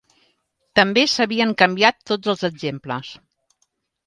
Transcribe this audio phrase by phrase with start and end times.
[0.79, 3.13] També s'havien canviat tots els exemples.